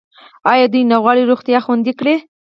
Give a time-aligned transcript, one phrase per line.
[0.51, 2.15] آیا دوی نه غواړي روغتیا خوندي کړي؟